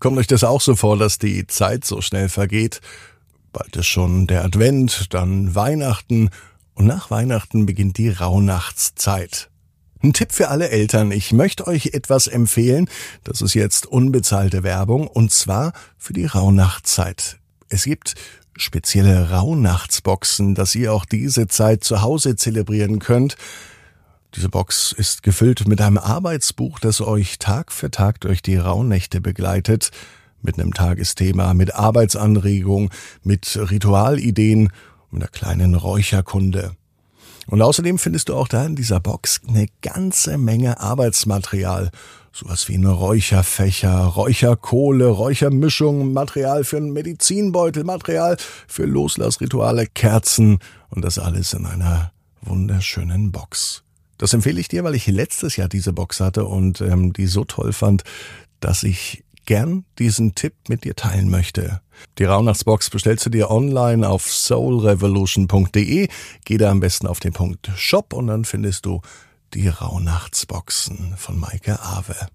Kommt 0.00 0.18
euch 0.18 0.28
das 0.28 0.44
auch 0.44 0.60
so 0.60 0.76
vor, 0.76 0.96
dass 0.96 1.18
die 1.18 1.46
Zeit 1.46 1.84
so 1.84 2.00
schnell 2.00 2.28
vergeht? 2.28 2.80
Bald 3.52 3.74
ist 3.76 3.86
schon 3.86 4.26
der 4.26 4.44
Advent, 4.44 5.12
dann 5.12 5.54
Weihnachten 5.54 6.30
und 6.74 6.86
nach 6.86 7.10
Weihnachten 7.10 7.66
beginnt 7.66 7.98
die 7.98 8.10
Rauhnachtszeit. 8.10 9.50
Ein 10.00 10.12
Tipp 10.12 10.30
für 10.30 10.48
alle 10.48 10.68
Eltern. 10.68 11.10
Ich 11.10 11.32
möchte 11.32 11.66
euch 11.66 11.86
etwas 11.86 12.28
empfehlen. 12.28 12.88
Das 13.24 13.42
ist 13.42 13.54
jetzt 13.54 13.86
unbezahlte 13.86 14.62
Werbung 14.62 15.08
und 15.08 15.32
zwar 15.32 15.72
für 15.96 16.12
die 16.12 16.26
Rauhnachtszeit. 16.26 17.38
Es 17.68 17.82
gibt 17.82 18.14
spezielle 18.56 19.30
Rauhnachtsboxen, 19.30 20.54
dass 20.54 20.76
ihr 20.76 20.92
auch 20.92 21.04
diese 21.04 21.48
Zeit 21.48 21.82
zu 21.82 22.02
Hause 22.02 22.36
zelebrieren 22.36 23.00
könnt. 23.00 23.36
Diese 24.34 24.50
Box 24.50 24.92
ist 24.92 25.22
gefüllt 25.22 25.66
mit 25.66 25.80
einem 25.80 25.96
Arbeitsbuch, 25.96 26.78
das 26.78 27.00
euch 27.00 27.38
Tag 27.38 27.72
für 27.72 27.90
Tag 27.90 28.20
durch 28.20 28.42
die 28.42 28.56
Rauhnächte 28.56 29.20
begleitet, 29.20 29.90
mit 30.42 30.58
einem 30.58 30.74
Tagesthema, 30.74 31.54
mit 31.54 31.74
Arbeitsanregung, 31.74 32.90
mit 33.22 33.58
Ritualideen, 33.70 34.70
mit 35.10 35.22
einer 35.22 35.30
kleinen 35.30 35.74
Räucherkunde. 35.74 36.76
Und 37.46 37.62
außerdem 37.62 37.98
findest 37.98 38.28
du 38.28 38.36
auch 38.36 38.48
da 38.48 38.66
in 38.66 38.76
dieser 38.76 39.00
Box 39.00 39.40
eine 39.48 39.66
ganze 39.80 40.36
Menge 40.36 40.78
Arbeitsmaterial. 40.78 41.90
Sowas 42.30 42.68
wie 42.68 42.76
ein 42.76 42.84
Räucherfächer, 42.84 44.04
Räucherkohle, 44.04 45.08
Räuchermischung, 45.08 46.12
Material 46.12 46.64
für 46.64 46.76
einen 46.76 46.92
Medizinbeutel, 46.92 47.84
Material 47.84 48.36
für 48.68 48.84
Loslassrituale, 48.84 49.86
Kerzen 49.86 50.58
und 50.90 51.02
das 51.02 51.18
alles 51.18 51.54
in 51.54 51.64
einer 51.64 52.12
wunderschönen 52.42 53.32
Box. 53.32 53.82
Das 54.18 54.32
empfehle 54.32 54.60
ich 54.60 54.68
dir, 54.68 54.84
weil 54.84 54.94
ich 54.94 55.06
letztes 55.06 55.56
Jahr 55.56 55.68
diese 55.68 55.92
Box 55.92 56.20
hatte 56.20 56.44
und 56.44 56.80
ähm, 56.80 57.12
die 57.12 57.26
so 57.26 57.44
toll 57.44 57.72
fand, 57.72 58.02
dass 58.60 58.82
ich 58.82 59.24
gern 59.46 59.86
diesen 59.98 60.34
Tipp 60.34 60.54
mit 60.68 60.84
dir 60.84 60.94
teilen 60.94 61.30
möchte. 61.30 61.80
Die 62.18 62.24
Rauhnachtsbox 62.24 62.90
bestellst 62.90 63.24
du 63.24 63.30
dir 63.30 63.50
online 63.50 64.06
auf 64.06 64.30
soulrevolution.de. 64.30 66.08
Geh 66.44 66.58
da 66.58 66.70
am 66.70 66.80
besten 66.80 67.06
auf 67.06 67.18
den 67.18 67.32
Punkt 67.32 67.70
Shop 67.76 68.12
und 68.12 68.26
dann 68.26 68.44
findest 68.44 68.84
du 68.84 69.00
die 69.54 69.68
Rauhnachtsboxen 69.68 71.14
von 71.16 71.40
Maike 71.40 71.80
Awe. 71.80 72.28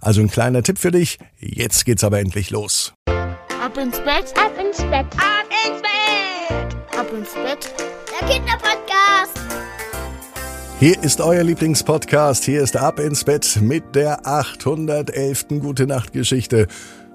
Also 0.00 0.22
ein 0.22 0.30
kleiner 0.30 0.62
Tipp 0.62 0.78
für 0.78 0.90
dich. 0.90 1.18
Jetzt 1.38 1.84
geht's 1.84 2.04
aber 2.04 2.20
endlich 2.20 2.50
los. 2.50 2.94
Ab 3.06 3.76
ins 3.76 3.98
Bett, 3.98 4.32
ab 4.38 4.52
ins 4.58 4.78
Bett, 4.78 5.06
ab 5.16 5.46
ins 5.66 5.82
Bett, 5.82 6.98
ab 6.98 7.12
ins 7.12 7.34
Bett. 7.34 7.74
Der 8.20 8.28
Kinderpodcast. 8.28 9.43
Hier 10.84 11.02
ist 11.02 11.22
euer 11.22 11.42
Lieblingspodcast. 11.42 12.44
Hier 12.44 12.62
ist 12.62 12.76
Ab 12.76 13.00
ins 13.00 13.24
Bett 13.24 13.58
mit 13.62 13.94
der 13.94 14.26
811. 14.26 15.46
Gute 15.60 15.86
Nacht 15.86 16.12
Geschichte. 16.12 16.66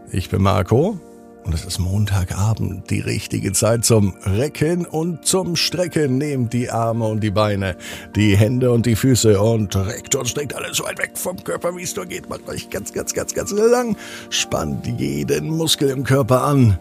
Ich 0.09 0.31
bin 0.31 0.42
Marco 0.42 1.00
und 1.44 1.53
es 1.53 1.66
ist 1.66 1.78
Montagabend, 1.78 2.90
die 2.90 3.00
richtige 3.00 3.52
Zeit 3.52 3.86
zum 3.86 4.16
Recken 4.23 4.88
und 4.88 5.23
zum 5.23 5.56
Strecken. 5.56 6.17
Nehmt 6.17 6.52
die 6.52 6.72
Arme 6.72 7.06
und 7.06 7.20
die 7.20 7.30
Beine, 7.30 7.78
die 8.16 8.36
Hände 8.36 8.72
und 8.72 8.88
die 8.88 8.95
Füße 8.95 9.40
und 9.40 9.75
reckt 9.75 10.16
und 10.16 10.28
streckt 10.28 10.56
alles 10.56 10.78
so 10.78 10.86
weit 10.86 10.97
weg 10.97 11.12
vom 11.14 11.38
Körper, 11.44 11.78
wie 11.78 11.84
es 11.84 11.95
nur 11.95 12.08
geht. 12.08 12.28
Macht 12.28 12.50
euch 12.50 12.72
ganz, 12.72 12.92
ganz, 12.92 13.14
ganz, 13.14 13.36
ganz 13.36 13.52
lang. 13.52 13.95
Spannt 14.31 14.88
jeden 14.97 15.47
Muskel 15.47 15.92
im 15.92 16.03
Körper 16.03 16.44
an. 16.44 16.80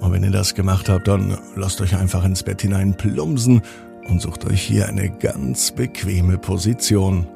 Und 0.00 0.12
wenn 0.12 0.24
ihr 0.24 0.30
das 0.30 0.54
gemacht 0.54 0.88
habt, 0.88 1.08
dann 1.08 1.36
lasst 1.56 1.78
euch 1.82 1.94
einfach 1.94 2.24
ins 2.24 2.42
Bett 2.42 2.62
hinein 2.62 2.96
plumpsen 2.96 3.60
und 4.08 4.20
sucht 4.20 4.44
euch 4.46 4.62
hier 4.62 4.88
eine 4.88 5.10
ganz 5.10 5.72
bequeme 5.72 6.38
Position. 6.38 7.26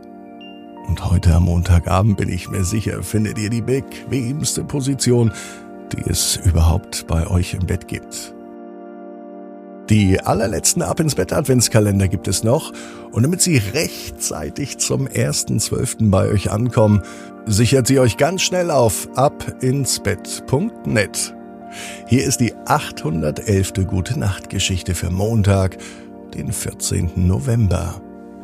Und 0.87 1.11
heute 1.11 1.35
am 1.35 1.45
Montagabend 1.45 2.17
bin 2.17 2.29
ich 2.29 2.51
mir 2.51 2.65
sicher, 2.65 3.03
findet 3.03 3.39
ihr 3.39 3.51
die 3.51 3.63
bequemste 3.63 4.65
Position, 4.65 5.33
die 5.93 6.03
es 6.09 6.39
überhaupt 6.45 7.07
bei 7.07 7.27
euch 7.27 7.55
im 7.55 7.67
Bett 7.67 7.89
gibt. 7.89 8.35
Die 9.89 10.21
allerletzten 10.21 10.83
Ab 10.83 11.01
ins 11.01 11.17
Bett 11.17 11.33
Adventskalender 11.33 12.07
gibt 12.07 12.29
es 12.29 12.45
noch 12.45 12.73
und 13.11 13.25
damit 13.25 13.41
sie 13.41 13.57
rechtzeitig 13.57 14.79
zum 14.79 15.09
1.12. 15.09 16.11
bei 16.11 16.29
euch 16.29 16.53
ankommen, 16.53 17.03
sichert 17.47 17.89
sie 17.89 17.99
euch 17.99 18.17
ganz 18.17 18.43
schnell 18.43 18.71
auf 18.71 19.09
abinsbett.net. 19.17 21.35
Hier 22.07 22.25
ist 22.25 22.41
die 22.41 22.55
811. 22.67 23.87
Gute 23.87 24.19
Nacht 24.19 24.49
Geschichte 24.49 24.95
für 24.95 25.11
Montag, 25.11 25.77
den 26.35 26.53
14. 26.53 27.13
November. 27.27 28.01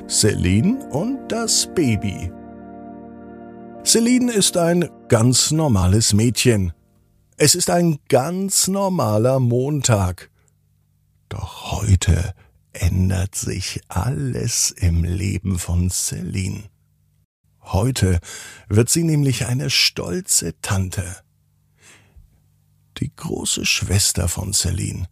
Celine 0.08 0.84
und 0.90 1.28
das 1.28 1.68
Baby. 1.74 2.30
Celine 3.84 4.32
ist 4.32 4.56
ein 4.56 4.88
ganz 5.08 5.50
normales 5.50 6.12
Mädchen. 6.12 6.72
Es 7.36 7.54
ist 7.54 7.70
ein 7.70 7.98
ganz 8.08 8.68
normaler 8.68 9.40
Montag. 9.40 10.30
Doch 11.28 11.72
heute 11.72 12.34
ändert 12.72 13.34
sich 13.34 13.80
alles 13.88 14.70
im 14.70 15.04
Leben 15.04 15.58
von 15.58 15.90
Celine. 15.90 16.64
Heute 17.62 18.20
wird 18.68 18.88
sie 18.88 19.02
nämlich 19.02 19.46
eine 19.46 19.70
stolze 19.70 20.60
Tante. 20.60 21.16
Die 22.98 23.14
große 23.14 23.66
Schwester 23.66 24.28
von 24.28 24.52
Celine 24.52 25.08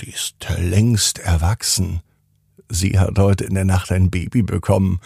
die 0.00 0.10
ist 0.10 0.36
längst 0.58 1.18
erwachsen. 1.18 2.00
Sie 2.68 2.98
hat 2.98 3.18
heute 3.18 3.44
in 3.44 3.54
der 3.54 3.64
Nacht 3.64 3.90
ein 3.90 4.10
Baby 4.10 4.42
bekommen. 4.42 5.00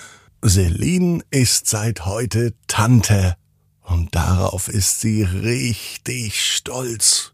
Celine 0.44 1.22
ist 1.30 1.68
seit 1.68 2.04
heute 2.04 2.54
Tante. 2.66 3.36
Und 3.82 4.14
darauf 4.14 4.68
ist 4.68 5.00
sie 5.00 5.22
richtig 5.22 6.44
stolz. 6.44 7.32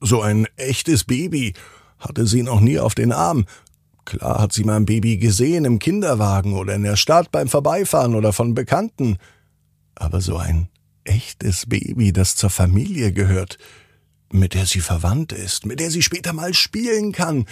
So 0.00 0.22
ein 0.22 0.46
echtes 0.56 1.04
Baby 1.04 1.54
hatte 1.98 2.26
sie 2.26 2.42
noch 2.42 2.60
nie 2.60 2.78
auf 2.78 2.94
den 2.94 3.12
Arm. 3.12 3.46
Klar 4.04 4.40
hat 4.40 4.52
sie 4.52 4.64
mal 4.64 4.76
ein 4.76 4.86
Baby 4.86 5.16
gesehen 5.16 5.64
im 5.64 5.78
Kinderwagen 5.78 6.54
oder 6.54 6.74
in 6.74 6.82
der 6.82 6.96
Stadt 6.96 7.30
beim 7.30 7.48
Vorbeifahren 7.48 8.14
oder 8.14 8.32
von 8.32 8.54
Bekannten. 8.54 9.16
Aber 9.94 10.20
so 10.20 10.36
ein 10.36 10.68
echtes 11.04 11.66
Baby, 11.66 12.12
das 12.12 12.36
zur 12.36 12.50
Familie 12.50 13.12
gehört, 13.12 13.58
mit 14.30 14.54
der 14.54 14.66
sie 14.66 14.80
verwandt 14.80 15.32
ist, 15.32 15.66
mit 15.66 15.80
der 15.80 15.90
sie 15.90 16.02
später 16.02 16.32
mal 16.32 16.54
spielen 16.54 17.12
kann. 17.12 17.46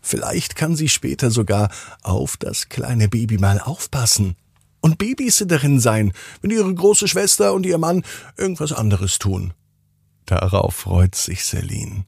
Vielleicht 0.00 0.56
kann 0.56 0.76
sie 0.76 0.88
später 0.88 1.30
sogar 1.30 1.70
auf 2.02 2.36
das 2.36 2.68
kleine 2.68 3.08
Baby 3.08 3.38
mal 3.38 3.60
aufpassen 3.60 4.36
und 4.80 4.98
Babysitterin 4.98 5.78
sein, 5.78 6.12
wenn 6.40 6.50
ihre 6.50 6.74
große 6.74 7.06
Schwester 7.06 7.52
und 7.52 7.66
ihr 7.66 7.78
Mann 7.78 8.02
irgendwas 8.36 8.72
anderes 8.72 9.18
tun. 9.18 9.52
Darauf 10.26 10.74
freut 10.74 11.14
sich 11.14 11.44
Celine. 11.44 12.04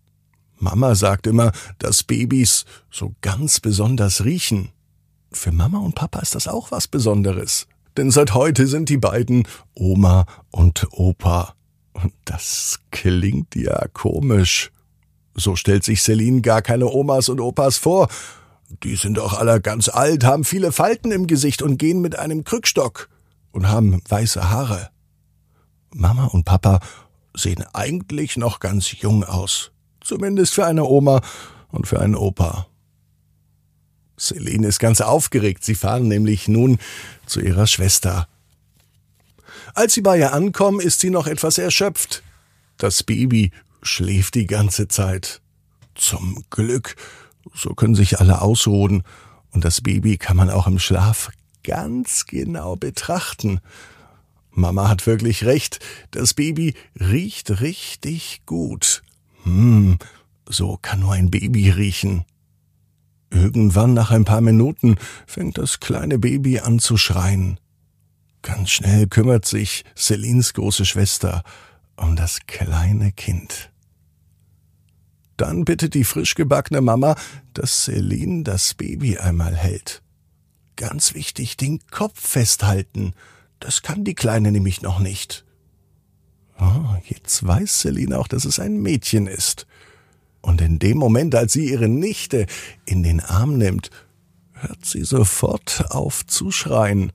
Mama 0.59 0.95
sagt 0.95 1.27
immer, 1.27 1.53
dass 1.79 2.05
Babys 2.05 2.65
so 2.91 3.15
ganz 3.21 3.61
besonders 3.61 4.25
riechen. 4.25 4.71
Für 5.33 5.51
Mama 5.51 5.79
und 5.79 5.95
Papa 5.95 6.21
ist 6.21 6.35
das 6.35 6.47
auch 6.47 6.71
was 6.71 6.87
Besonderes. 6.87 7.67
Denn 7.97 8.11
seit 8.11 8.33
heute 8.33 8.67
sind 8.67 8.89
die 8.89 8.97
beiden 8.97 9.47
Oma 9.75 10.25
und 10.51 10.87
Opa. 10.93 11.55
Und 11.93 12.13
das 12.25 12.81
klingt 12.91 13.55
ja 13.55 13.87
komisch. 13.93 14.71
So 15.35 15.57
stellt 15.57 15.85
sich 15.85 16.03
Celine 16.03 16.41
gar 16.41 16.63
keine 16.63 16.87
Omas 16.87 17.29
und 17.29 17.41
Opas 17.41 17.79
vor. 17.79 18.09
Die 18.83 18.97
sind 18.97 19.19
doch 19.19 19.35
alle 19.35 19.61
ganz 19.61 19.89
alt, 19.89 20.25
haben 20.25 20.45
viele 20.45 20.73
Falten 20.73 21.13
im 21.13 21.27
Gesicht 21.27 21.63
und 21.63 21.79
gehen 21.79 22.01
mit 22.01 22.19
einem 22.19 22.45
Krückstock 22.45 23.09
und 23.51 23.69
haben 23.69 24.03
weiße 24.09 24.51
Haare. 24.51 24.91
Mama 25.95 26.27
und 26.27 26.45
Papa 26.45 26.81
sehen 27.35 27.65
eigentlich 27.73 28.37
noch 28.37 28.61
ganz 28.61 29.01
jung 29.01 29.25
aus. 29.25 29.73
Zumindest 30.01 30.55
für 30.55 30.67
eine 30.67 30.85
Oma 30.85 31.21
und 31.71 31.87
für 31.87 32.01
einen 32.01 32.15
Opa. 32.15 32.67
Celine 34.19 34.67
ist 34.67 34.79
ganz 34.79 35.01
aufgeregt. 35.01 35.65
Sie 35.65 35.75
fahren 35.75 36.09
nämlich 36.09 36.49
nun 36.49 36.79
zu 37.27 37.41
ihrer 37.41 37.67
Schwester 37.67 38.29
als 39.75 39.95
sie 39.95 40.03
bei 40.03 40.19
ihr 40.19 40.33
ankommen, 40.33 40.81
ist 40.81 41.01
sie 41.01 41.11
noch 41.11 41.27
etwas 41.27 41.59
erschöpft. 41.59 42.23
Das 42.77 43.03
Baby 43.03 43.53
schläft 43.83 44.35
die 44.35 44.47
ganze 44.47 44.89
Zeit. 44.89 45.41
Zum 45.95 46.45
Glück, 46.51 46.97
so 47.55 47.75
können 47.75 47.95
sich 47.95 48.21
alle 48.21 48.41
ausruhen, 48.41 49.03
und 49.51 49.65
das 49.65 49.83
Baby 49.83 50.17
kann 50.17 50.37
man 50.37 50.51
auch 50.51 50.67
im 50.67 50.79
Schlaf 50.79 51.31
ganz 51.63 52.27
genau 52.27 52.77
betrachten. 52.77 53.61
Mama 54.51 54.89
hat 54.89 55.07
wirklich 55.07 55.45
recht, 55.45 55.79
das 56.11 56.35
Baby 56.35 56.75
riecht 56.99 57.61
richtig 57.61 58.43
gut. 58.47 59.03
Hm, 59.45 59.99
so 60.49 60.79
kann 60.81 61.01
nur 61.01 61.13
ein 61.13 61.31
Baby 61.31 61.71
riechen. 61.71 62.25
Irgendwann 63.31 63.95
nach 63.95 64.11
ein 64.11 64.25
paar 64.25 64.43
Minuten 64.43 64.97
fängt 65.27 65.57
das 65.57 65.81
kleine 65.81 66.19
Baby 66.19 66.59
an 66.59 66.79
zu 66.79 66.97
schreien. 66.99 67.59
Ganz 68.43 68.71
schnell 68.71 69.07
kümmert 69.07 69.47
sich 69.47 69.85
Celines 69.97 70.53
große 70.55 70.85
Schwester 70.85 71.43
um 71.97 72.17
das 72.17 72.41
kleine 72.47 73.13
Kind. 73.13 73.71
Dann 75.37 75.65
bittet 75.65 75.95
die 75.95 76.05
frisch 76.05 76.35
gebackene 76.35 76.81
Mama, 76.81 77.17
dass 77.55 77.85
Celine 77.85 78.43
das 78.43 78.75
Baby 78.75 79.19
einmal 79.19 79.57
hält. 79.57 80.03
Ganz 80.77 81.15
wichtig, 81.15 81.57
den 81.57 81.81
Kopf 81.91 82.21
festhalten. 82.21 83.15
Das 83.61 83.83
kann 83.83 84.05
die 84.05 84.15
Kleine 84.15 84.51
nämlich 84.51 84.83
noch 84.83 84.99
nicht. 84.99 85.45
Oh, 86.59 86.97
Jetzt 87.07 87.47
weiß 87.47 87.81
Celine 87.81 88.19
auch, 88.19 88.29
dass 88.29 88.45
es 88.45 88.59
ein 88.59 88.81
Mädchen 88.81 89.27
ist. 89.27 89.67
Und 90.41 90.61
in 90.61 90.79
dem 90.79 90.99
Moment, 90.99 91.35
als 91.35 91.53
sie 91.53 91.71
ihre 91.71 91.89
Nichte 91.89 92.47
in 92.85 93.03
den 93.03 93.21
Arm 93.21 93.59
nimmt, 93.59 93.91
hört 94.53 94.85
sie 94.85 95.05
sofort 95.05 95.87
auf 95.91 96.27
zu 96.27 96.51
schreien. 96.51 97.13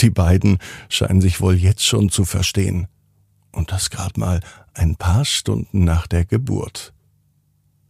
Die 0.00 0.10
beiden 0.10 0.58
scheinen 0.88 1.20
sich 1.20 1.40
wohl 1.40 1.54
jetzt 1.54 1.84
schon 1.84 2.08
zu 2.08 2.24
verstehen. 2.24 2.88
Und 3.52 3.70
das 3.70 3.90
grad 3.90 4.18
mal 4.18 4.40
ein 4.74 4.96
paar 4.96 5.24
Stunden 5.24 5.84
nach 5.84 6.06
der 6.06 6.24
Geburt. 6.24 6.92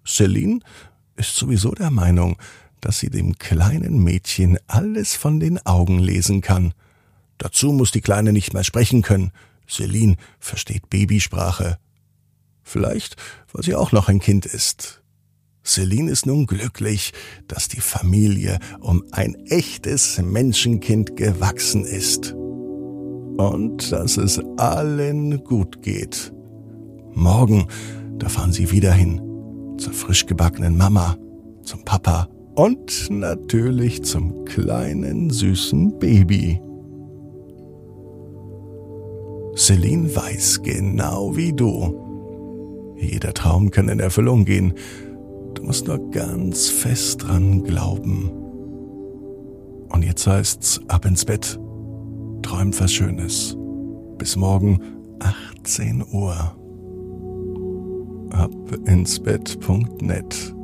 Celine 0.07 0.61
ist 1.17 1.37
sowieso 1.37 1.73
der 1.73 1.91
Meinung, 1.91 2.37
dass 2.81 2.99
sie 2.99 3.09
dem 3.09 3.39
kleinen 3.39 4.03
Mädchen 4.03 4.59
alles 4.67 5.15
von 5.15 5.41
den 5.41 5.65
Augen 5.65 5.99
lesen 5.99 6.43
kann. 6.43 6.75
Dazu 7.39 7.73
muss 7.73 7.91
die 7.91 8.03
Kleine 8.03 8.33
nicht 8.33 8.53
mehr 8.53 8.65
sprechen 8.65 9.01
können. 9.01 9.33
Celine 9.67 10.17
versteht 10.39 10.91
Babysprache. 10.91 11.79
Vielleicht, 12.63 13.17
weil 13.53 13.63
sie 13.63 13.75
auch 13.75 13.93
noch 13.93 14.09
ein 14.09 14.21
Kind 14.21 14.45
ist. 14.45 15.03
Celine 15.65 16.11
ist 16.11 16.27
nun 16.27 16.47
glücklich, 16.47 17.13
dass 17.49 17.69
die 17.69 17.81
Familie 17.81 18.59
um 18.81 19.03
ein 19.13 19.35
echtes 19.47 20.21
Menschenkind 20.23 21.17
gewachsen 21.17 21.85
ist. 21.85 22.35
Und 23.37 23.91
dass 23.91 24.17
es 24.17 24.41
allen 24.59 25.43
gut 25.43 25.83
geht. 25.83 26.33
Morgen, 27.15 27.67
da 28.19 28.29
fahren 28.29 28.53
sie 28.53 28.71
wieder 28.71 28.93
hin. 28.93 29.21
Zur 29.79 29.93
frisch 29.93 30.27
gebackenen 30.27 30.77
Mama, 30.77 31.17
zum 31.63 31.85
Papa 31.85 32.29
und 32.55 33.11
natürlich 33.11 34.05
zum 34.05 34.45
kleinen 34.45 35.31
süßen 35.31 35.99
Baby. 35.99 36.61
Celine 39.57 40.15
weiß 40.15 40.63
genau 40.63 41.37
wie 41.37 41.53
du. 41.53 42.01
Jeder 42.97 43.35
Traum 43.35 43.71
kann 43.71 43.89
in 43.89 44.01
Erfüllung 44.01 44.45
gehen. 44.45 44.75
Du 45.55 45.63
musst 45.63 45.87
nur 45.87 46.11
ganz 46.11 46.69
fest 46.69 47.23
dran 47.23 47.63
glauben. 47.65 48.31
Und 49.89 50.03
jetzt 50.03 50.27
heißt's 50.27 50.81
ab 50.89 51.05
ins 51.07 51.25
Bett. 51.25 51.59
Träumt 52.43 52.79
was 52.81 52.93
Schönes. 52.93 53.57
Bis 54.19 54.37
morgen 54.37 54.81
18 55.21 56.05
Uhr. 56.13 56.35
Ab 58.31 58.51
ins 58.87 59.21
Bett.net. 59.21 60.55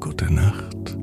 Gute 0.00 0.32
Nacht. 0.32 0.98